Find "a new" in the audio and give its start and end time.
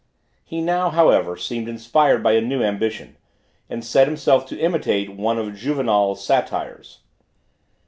2.31-2.63